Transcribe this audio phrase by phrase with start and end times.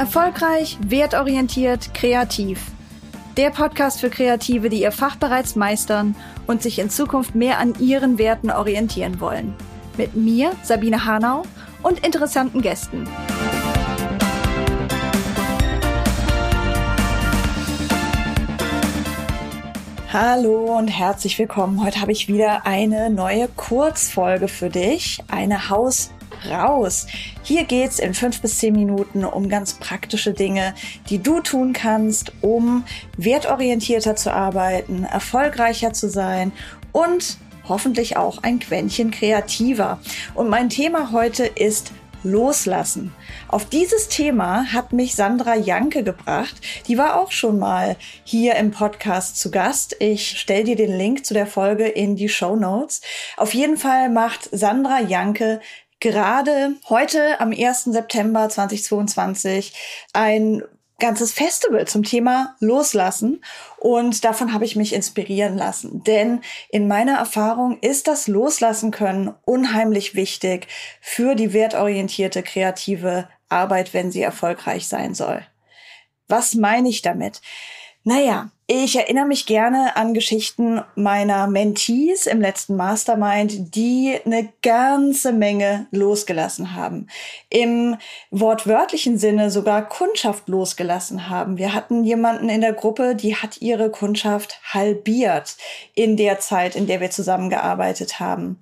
[0.00, 2.58] Erfolgreich, wertorientiert, kreativ.
[3.36, 6.16] Der Podcast für Kreative, die ihr Fach bereits meistern
[6.46, 9.54] und sich in Zukunft mehr an ihren Werten orientieren wollen.
[9.98, 11.42] Mit mir, Sabine Hanau,
[11.82, 13.06] und interessanten Gästen.
[20.10, 21.84] Hallo und herzlich willkommen.
[21.84, 26.10] Heute habe ich wieder eine neue Kurzfolge für dich, eine Haus
[26.48, 27.06] raus.
[27.42, 30.74] Hier geht's in fünf bis zehn Minuten um ganz praktische Dinge,
[31.08, 32.84] die du tun kannst, um
[33.16, 36.52] wertorientierter zu arbeiten, erfolgreicher zu sein
[36.92, 40.00] und hoffentlich auch ein Quäntchen kreativer.
[40.34, 43.14] Und mein Thema heute ist Loslassen.
[43.48, 46.54] Auf dieses Thema hat mich Sandra Janke gebracht.
[46.86, 49.96] Die war auch schon mal hier im Podcast zu Gast.
[50.00, 53.00] Ich stelle dir den Link zu der Folge in die Show Notes.
[53.36, 55.60] Auf jeden Fall macht Sandra Janke
[56.00, 57.84] gerade heute am 1.
[57.84, 59.72] September 2022
[60.12, 60.62] ein
[60.98, 63.42] ganzes Festival zum Thema Loslassen
[63.78, 66.04] und davon habe ich mich inspirieren lassen.
[66.04, 70.68] Denn in meiner Erfahrung ist das Loslassen können unheimlich wichtig
[71.00, 75.44] für die wertorientierte kreative Arbeit, wenn sie erfolgreich sein soll.
[76.28, 77.40] Was meine ich damit?
[78.04, 85.32] Naja, ich erinnere mich gerne an Geschichten meiner Mentees im letzten Mastermind, die eine ganze
[85.32, 87.08] Menge losgelassen haben.
[87.48, 87.96] Im
[88.30, 91.58] wortwörtlichen Sinne sogar Kundschaft losgelassen haben.
[91.58, 95.56] Wir hatten jemanden in der Gruppe, die hat ihre Kundschaft halbiert
[95.96, 98.60] in der Zeit, in der wir zusammengearbeitet haben.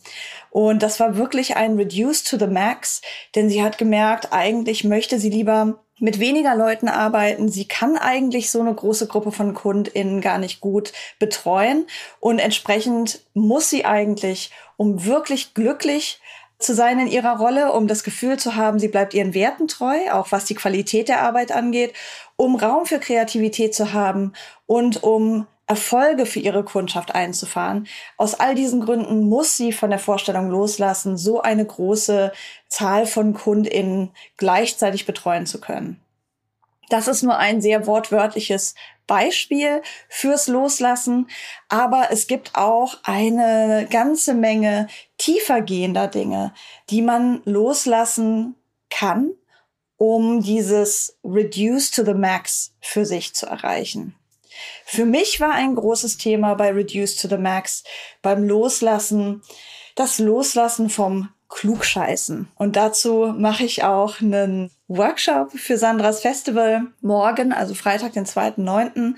[0.49, 3.03] Und das war wirklich ein Reduce to the Max,
[3.35, 7.49] denn sie hat gemerkt, eigentlich möchte sie lieber mit weniger Leuten arbeiten.
[7.49, 11.87] Sie kann eigentlich so eine große Gruppe von KundInnen gar nicht gut betreuen.
[12.21, 16.21] Und entsprechend muss sie eigentlich, um wirklich glücklich
[16.59, 19.97] zu sein in ihrer Rolle, um das Gefühl zu haben, sie bleibt ihren Werten treu,
[20.11, 21.95] auch was die Qualität der Arbeit angeht,
[22.37, 24.33] um Raum für Kreativität zu haben
[24.67, 27.87] und um Erfolge für ihre Kundschaft einzufahren.
[28.17, 32.33] Aus all diesen Gründen muss sie von der Vorstellung loslassen, so eine große
[32.69, 36.01] Zahl von KundInnen gleichzeitig betreuen zu können.
[36.89, 38.75] Das ist nur ein sehr wortwörtliches
[39.07, 41.29] Beispiel fürs Loslassen,
[41.69, 46.55] aber es gibt auch eine ganze Menge tiefergehender Dinge,
[46.89, 48.55] die man loslassen
[48.89, 49.33] kann,
[49.99, 54.15] um dieses Reduce to the Max für sich zu erreichen.
[54.85, 57.85] Für mich war ein großes Thema bei Reduce to the Max
[58.23, 59.43] beim Loslassen,
[59.95, 62.49] das Loslassen vom Klugscheißen.
[62.57, 69.15] Und dazu mache ich auch einen Workshop für Sandras Festival morgen, also Freitag, den 2.9.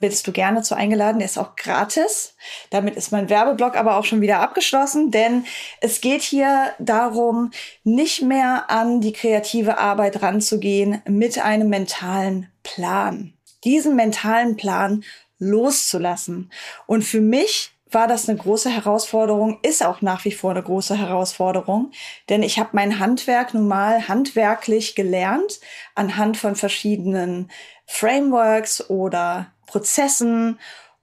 [0.00, 1.18] Bist du gerne zu eingeladen.
[1.18, 2.36] Der ist auch gratis.
[2.70, 5.44] Damit ist mein Werbeblock aber auch schon wieder abgeschlossen, denn
[5.80, 7.50] es geht hier darum,
[7.84, 15.04] nicht mehr an die kreative Arbeit ranzugehen mit einem mentalen Plan diesen mentalen Plan
[15.38, 16.50] loszulassen.
[16.86, 20.96] Und für mich war das eine große Herausforderung, ist auch nach wie vor eine große
[20.98, 21.92] Herausforderung,
[22.28, 25.60] denn ich habe mein Handwerk nun mal handwerklich gelernt
[25.94, 27.50] anhand von verschiedenen
[27.86, 30.58] Frameworks oder Prozessen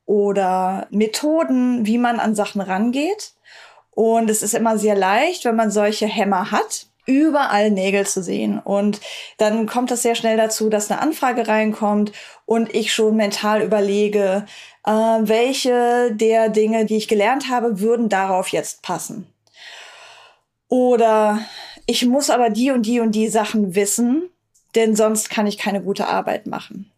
[0.06, 3.34] oder Methoden, wie man an Sachen rangeht.
[3.92, 8.60] Und es ist immer sehr leicht, wenn man solche Hämmer hat, überall Nägel zu sehen.
[8.60, 9.02] Und
[9.38, 12.12] dann kommt es sehr schnell dazu, dass eine Anfrage reinkommt
[12.46, 14.46] und ich schon mental überlege,
[14.86, 19.28] äh, welche der Dinge, die ich gelernt habe, würden darauf jetzt passen.
[20.68, 21.40] Oder
[21.86, 24.30] ich muss aber die und die und die Sachen wissen,
[24.76, 26.91] denn sonst kann ich keine gute Arbeit machen.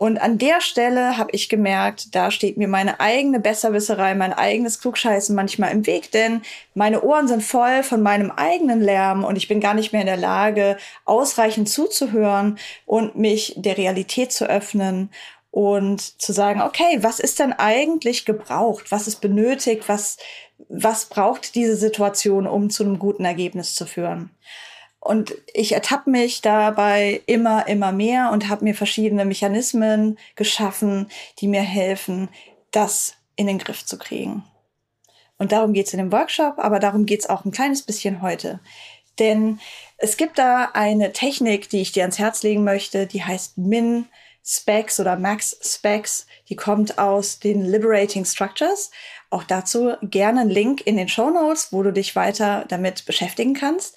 [0.00, 4.80] Und an der Stelle habe ich gemerkt, da steht mir meine eigene Besserwisserei, mein eigenes
[4.80, 6.40] Klugscheißen manchmal im Weg, denn
[6.72, 10.06] meine Ohren sind voll von meinem eigenen Lärm und ich bin gar nicht mehr in
[10.06, 15.10] der Lage, ausreichend zuzuhören und mich der Realität zu öffnen
[15.50, 18.90] und zu sagen, okay, was ist denn eigentlich gebraucht?
[18.90, 19.86] Was ist benötigt?
[19.86, 20.16] Was,
[20.70, 24.30] was braucht diese Situation, um zu einem guten Ergebnis zu führen?
[25.00, 31.08] Und ich ertappe mich dabei immer, immer mehr und habe mir verschiedene Mechanismen geschaffen,
[31.38, 32.28] die mir helfen,
[32.70, 34.44] das in den Griff zu kriegen.
[35.38, 38.60] Und darum geht's in dem Workshop, aber darum geht's auch ein kleines bisschen heute.
[39.18, 39.58] Denn
[39.96, 44.06] es gibt da eine Technik, die ich dir ans Herz legen möchte, die heißt Min
[44.50, 46.26] Specs oder Max Specs.
[46.48, 48.90] Die kommt aus den Liberating Structures.
[49.30, 53.54] Auch dazu gerne einen Link in den Show Notes, wo du dich weiter damit beschäftigen
[53.54, 53.96] kannst.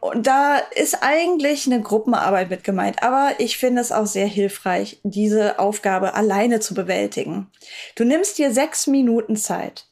[0.00, 3.04] Und da ist eigentlich eine Gruppenarbeit mit gemeint.
[3.04, 7.48] Aber ich finde es auch sehr hilfreich, diese Aufgabe alleine zu bewältigen.
[7.94, 9.86] Du nimmst dir sechs Minuten Zeit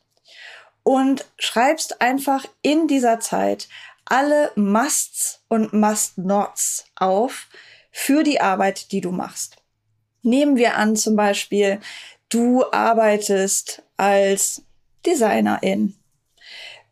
[0.82, 3.68] und schreibst einfach in dieser Zeit
[4.06, 7.46] alle Musts und Must-Nots auf
[7.92, 9.59] für die Arbeit, die du machst.
[10.22, 11.80] Nehmen wir an, zum Beispiel,
[12.28, 14.62] du arbeitest als
[15.06, 15.96] Designerin.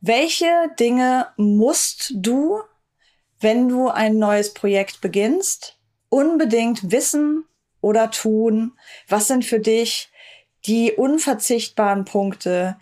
[0.01, 0.47] Welche
[0.79, 2.61] Dinge musst du,
[3.41, 5.77] wenn du ein neues Projekt beginnst,
[6.09, 7.45] unbedingt wissen
[7.81, 8.73] oder tun?
[9.09, 10.09] Was sind für dich
[10.67, 12.77] die unverzichtbaren Punkte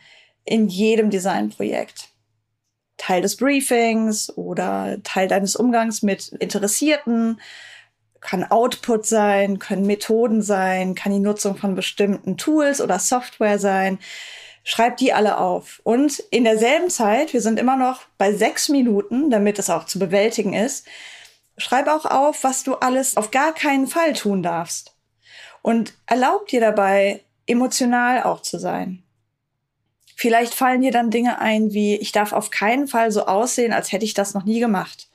[0.44, 2.08] in jedem Designprojekt?
[2.96, 7.40] Teil des Briefings oder Teil deines Umgangs mit Interessierten,
[8.20, 13.98] kann Output sein, können Methoden sein, kann die Nutzung von bestimmten Tools oder Software sein.
[14.64, 15.80] Schreib die alle auf.
[15.84, 19.98] Und in derselben Zeit, wir sind immer noch bei sechs Minuten, damit es auch zu
[19.98, 20.86] bewältigen ist,
[21.56, 24.96] schreib auch auf, was du alles auf gar keinen Fall tun darfst.
[25.62, 29.02] Und erlaub dir dabei, emotional auch zu sein.
[30.16, 33.92] Vielleicht fallen dir dann Dinge ein wie, ich darf auf keinen Fall so aussehen, als
[33.92, 35.08] hätte ich das noch nie gemacht.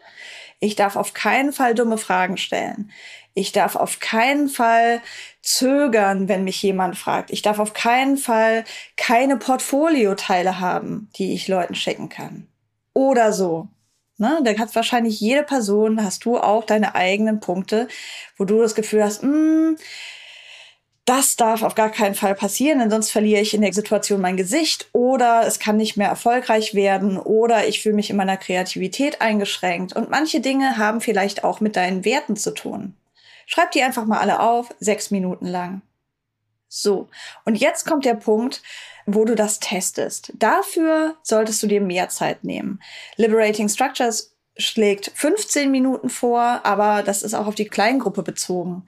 [0.61, 2.91] Ich darf auf keinen Fall dumme Fragen stellen.
[3.33, 5.01] Ich darf auf keinen Fall
[5.41, 7.31] zögern, wenn mich jemand fragt.
[7.31, 8.63] Ich darf auf keinen Fall
[8.95, 12.47] keine Portfolioteile haben, die ich Leuten schicken kann.
[12.93, 13.69] Oder so.
[14.17, 14.39] Ne?
[14.43, 17.87] Da hat wahrscheinlich jede Person, hast du auch deine eigenen Punkte,
[18.37, 19.77] wo du das Gefühl hast, mh, hm,
[21.05, 24.37] das darf auf gar keinen Fall passieren, denn sonst verliere ich in der Situation mein
[24.37, 29.19] Gesicht oder es kann nicht mehr erfolgreich werden oder ich fühle mich in meiner Kreativität
[29.19, 29.95] eingeschränkt.
[29.95, 32.95] Und manche Dinge haben vielleicht auch mit deinen Werten zu tun.
[33.47, 35.81] Schreib die einfach mal alle auf, sechs Minuten lang.
[36.67, 37.09] So,
[37.45, 38.61] und jetzt kommt der Punkt,
[39.05, 40.31] wo du das testest.
[40.35, 42.79] Dafür solltest du dir mehr Zeit nehmen.
[43.17, 48.85] Liberating Structures schlägt 15 Minuten vor, aber das ist auch auf die Kleingruppe bezogen.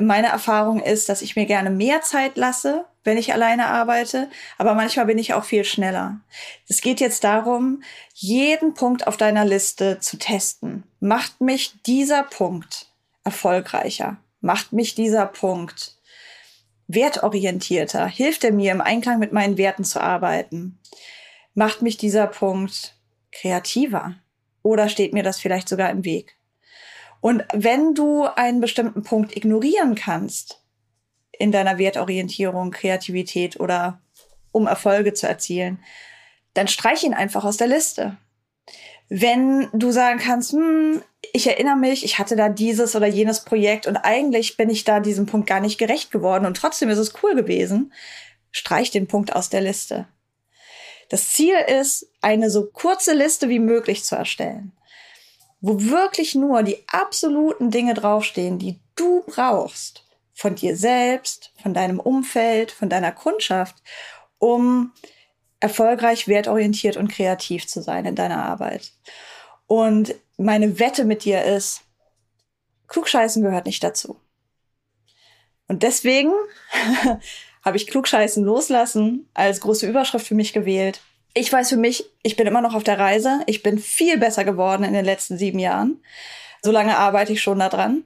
[0.00, 4.28] Meine Erfahrung ist, dass ich mir gerne mehr Zeit lasse, wenn ich alleine arbeite,
[4.58, 6.20] aber manchmal bin ich auch viel schneller.
[6.68, 7.82] Es geht jetzt darum,
[8.12, 10.82] jeden Punkt auf deiner Liste zu testen.
[11.00, 12.88] Macht mich dieser Punkt
[13.24, 14.18] erfolgreicher?
[14.40, 15.96] Macht mich dieser Punkt
[16.88, 18.06] wertorientierter?
[18.06, 20.78] Hilft er mir im Einklang mit meinen Werten zu arbeiten?
[21.54, 22.94] Macht mich dieser Punkt
[23.32, 24.14] kreativer?
[24.62, 26.36] Oder steht mir das vielleicht sogar im Weg?
[27.26, 30.62] Und wenn du einen bestimmten Punkt ignorieren kannst
[31.32, 34.00] in deiner Wertorientierung, Kreativität oder
[34.52, 35.80] um Erfolge zu erzielen,
[36.54, 38.16] dann streich ihn einfach aus der Liste.
[39.08, 41.02] Wenn du sagen kannst, hm,
[41.32, 45.00] ich erinnere mich, ich hatte da dieses oder jenes Projekt und eigentlich bin ich da
[45.00, 47.92] diesem Punkt gar nicht gerecht geworden und trotzdem ist es cool gewesen,
[48.52, 50.06] streich den Punkt aus der Liste.
[51.08, 54.75] Das Ziel ist, eine so kurze Liste wie möglich zu erstellen
[55.60, 60.04] wo wirklich nur die absoluten Dinge draufstehen, die du brauchst,
[60.34, 63.76] von dir selbst, von deinem Umfeld, von deiner Kundschaft,
[64.38, 64.92] um
[65.60, 68.92] erfolgreich, wertorientiert und kreativ zu sein in deiner Arbeit.
[69.66, 71.82] Und meine Wette mit dir ist,
[72.88, 74.20] Klugscheißen gehört nicht dazu.
[75.68, 76.32] Und deswegen
[77.64, 81.00] habe ich Klugscheißen loslassen als große Überschrift für mich gewählt
[81.36, 83.42] ich weiß für mich, ich bin immer noch auf der Reise.
[83.44, 86.02] Ich bin viel besser geworden in den letzten sieben Jahren.
[86.62, 88.04] So lange arbeite ich schon daran.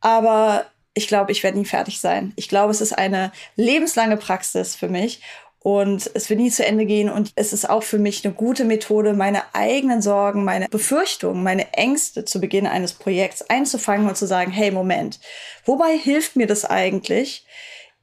[0.00, 2.32] Aber ich glaube, ich werde nie fertig sein.
[2.34, 5.22] Ich glaube, es ist eine lebenslange Praxis für mich
[5.60, 7.08] und es wird nie zu Ende gehen.
[7.08, 11.72] Und es ist auch für mich eine gute Methode, meine eigenen Sorgen, meine Befürchtungen, meine
[11.74, 15.20] Ängste zu Beginn eines Projekts einzufangen und zu sagen, hey, Moment,
[15.64, 17.46] wobei hilft mir das eigentlich?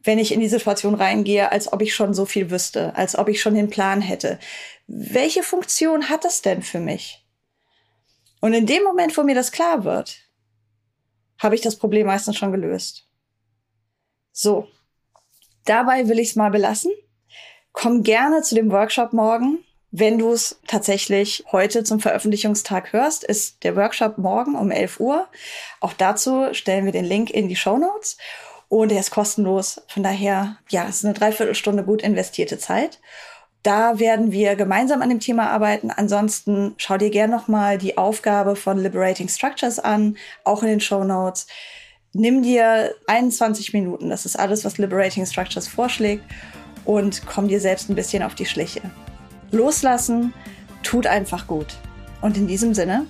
[0.09, 3.29] Wenn ich in die Situation reingehe, als ob ich schon so viel wüsste, als ob
[3.29, 4.39] ich schon den Plan hätte.
[4.87, 7.23] Welche Funktion hat das denn für mich?
[8.41, 10.17] Und in dem Moment, wo mir das klar wird,
[11.37, 13.07] habe ich das Problem meistens schon gelöst.
[14.31, 14.67] So,
[15.65, 16.91] dabei will ich es mal belassen.
[17.71, 19.63] Komm gerne zu dem Workshop morgen.
[19.91, 25.27] Wenn du es tatsächlich heute zum Veröffentlichungstag hörst, ist der Workshop morgen um 11 Uhr.
[25.81, 28.17] Auch dazu stellen wir den Link in die Show Notes.
[28.69, 29.81] Und er ist kostenlos.
[29.88, 32.99] Von daher, ja, es ist eine Dreiviertelstunde gut investierte Zeit.
[33.63, 35.91] Da werden wir gemeinsam an dem Thema arbeiten.
[35.91, 41.03] Ansonsten schau dir gerne nochmal die Aufgabe von Liberating Structures an, auch in den Show
[41.03, 41.47] Notes.
[42.13, 46.23] Nimm dir 21 Minuten, das ist alles, was Liberating Structures vorschlägt,
[46.85, 48.81] und komm dir selbst ein bisschen auf die Schliche.
[49.51, 50.33] Loslassen
[50.81, 51.67] tut einfach gut.
[52.21, 53.05] Und in diesem Sinne,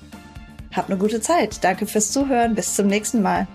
[0.74, 1.64] hab eine gute Zeit.
[1.64, 2.56] Danke fürs Zuhören.
[2.56, 3.48] Bis zum nächsten Mal.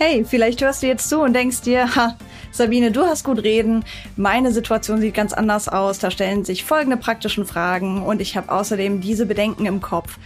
[0.00, 2.16] Hey, vielleicht hörst du jetzt zu und denkst dir, ha,
[2.52, 3.84] Sabine, du hast gut reden.
[4.14, 5.98] Meine Situation sieht ganz anders aus.
[5.98, 10.16] Da stellen sich folgende praktischen Fragen und ich habe außerdem diese Bedenken im Kopf.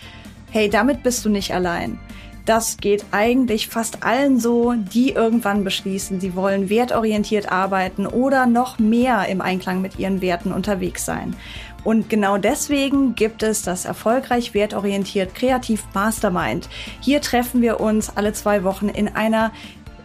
[0.50, 1.98] Hey, damit bist du nicht allein.
[2.44, 8.78] Das geht eigentlich fast allen so, die irgendwann beschließen, sie wollen wertorientiert arbeiten oder noch
[8.78, 11.34] mehr im Einklang mit ihren Werten unterwegs sein.
[11.84, 16.68] Und genau deswegen gibt es das erfolgreich wertorientiert Kreativ Mastermind.
[17.00, 19.52] Hier treffen wir uns alle zwei Wochen in einer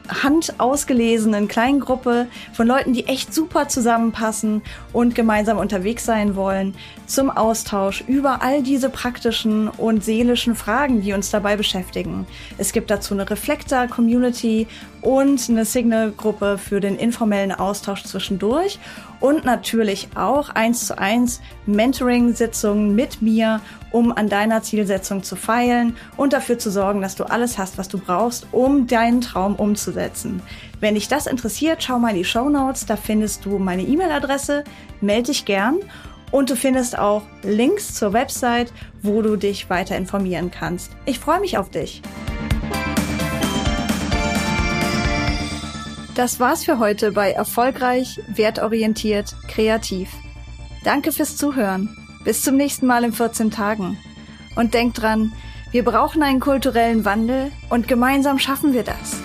[0.09, 4.61] handausgelesenen kleinen Gruppe von Leuten, die echt super zusammenpassen
[4.93, 11.13] und gemeinsam unterwegs sein wollen, zum Austausch über all diese praktischen und seelischen Fragen, die
[11.13, 12.27] uns dabei beschäftigen.
[12.57, 14.67] Es gibt dazu eine Reflektor-Community
[15.01, 18.79] und eine Signal-Gruppe für den informellen Austausch zwischendurch
[19.19, 23.61] und natürlich auch eins zu eins Mentoring-Sitzungen mit mir,
[23.91, 27.87] um an deiner Zielsetzung zu feilen und dafür zu sorgen, dass du alles hast, was
[27.87, 29.55] du brauchst, um deinen Traum
[29.97, 30.41] umzusetzen.
[30.79, 34.63] Wenn dich das interessiert, schau mal in die Show Notes, da findest du meine E-Mail-Adresse,
[35.01, 35.79] melde dich gern
[36.31, 40.91] und du findest auch Links zur Website, wo du dich weiter informieren kannst.
[41.05, 42.01] Ich freue mich auf dich.
[46.15, 50.09] Das war's für heute bei Erfolgreich, Wertorientiert, Kreativ.
[50.83, 51.95] Danke fürs Zuhören.
[52.23, 53.97] Bis zum nächsten Mal in 14 Tagen.
[54.55, 55.31] Und denk dran,
[55.71, 59.21] wir brauchen einen kulturellen Wandel und gemeinsam schaffen wir das.